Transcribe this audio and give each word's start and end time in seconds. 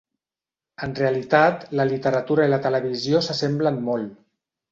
En 0.87 0.95
realitat, 0.99 1.67
la 1.81 1.85
literatura 1.91 2.47
i 2.49 2.51
la 2.53 2.61
televisió 2.65 3.23
s'assemblen 3.27 3.81
molt. 3.91 4.19